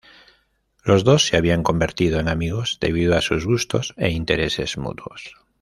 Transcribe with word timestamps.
Los 0.83 1.03
dos 1.03 1.27
se 1.27 1.37
habían 1.37 1.61
convertido 1.61 2.19
en 2.19 2.27
amigos, 2.27 2.79
debido 2.81 3.15
a 3.15 3.21
sus 3.21 3.45
gustos 3.45 3.93
e 3.97 4.09
intereses 4.09 4.79
mutuos. 4.79 5.35